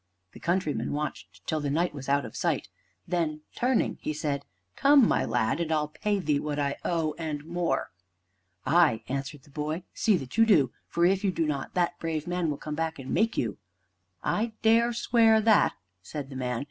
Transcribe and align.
The 0.31 0.39
countryman 0.39 0.93
watched 0.93 1.45
till 1.45 1.59
the 1.59 1.69
Knight 1.69 1.93
was 1.93 2.09
out 2.09 2.25
of 2.25 2.35
sight. 2.35 2.69
Then, 3.07 3.41
turning, 3.55 3.99
he 4.01 4.13
said 4.13 4.45
"Come, 4.75 5.07
my 5.07 5.23
lad, 5.25 5.59
and 5.59 5.71
I'll 5.71 5.89
pay 5.89 6.17
thee 6.17 6.39
what 6.39 6.57
I 6.57 6.77
owe, 6.83 7.13
and 7.19 7.45
more." 7.45 7.91
"Ay," 8.65 9.03
answered 9.07 9.43
the 9.43 9.51
boy, 9.51 9.83
"see 9.93 10.17
that 10.17 10.39
you 10.39 10.45
do, 10.47 10.71
for 10.87 11.05
if 11.05 11.23
you 11.23 11.31
do 11.31 11.45
not, 11.45 11.75
that 11.75 11.99
brave 11.99 12.25
man 12.25 12.49
will 12.49 12.57
come 12.57 12.73
back 12.73 12.97
and 12.97 13.11
make 13.13 13.37
you." 13.37 13.59
"I 14.23 14.53
dare 14.63 14.91
swear 14.91 15.39
that," 15.39 15.73
said 16.01 16.31
the 16.31 16.35
man. 16.35 16.59